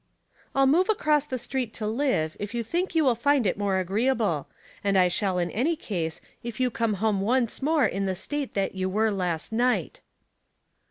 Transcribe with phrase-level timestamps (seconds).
[0.41, 3.55] '''* I'll move across the street to live, if you think you will find it
[3.55, 4.47] more agreeable;
[4.83, 8.55] and 1 shall in any case if you come home once more in the state
[8.55, 10.01] that you were last night."